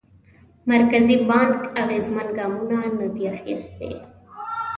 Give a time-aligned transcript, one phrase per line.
[0.71, 3.91] مرکزي بانک اغېزمن ګامونه ندي اخیستي.